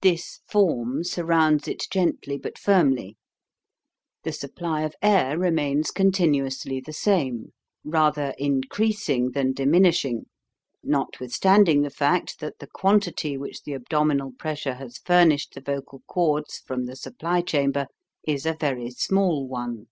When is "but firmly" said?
2.38-3.16